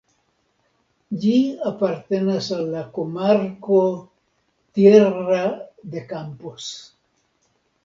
[1.25, 1.33] Ĝi
[1.71, 3.83] apartenas al la komarko
[4.79, 5.45] "Tierra
[5.95, 6.75] de Campos".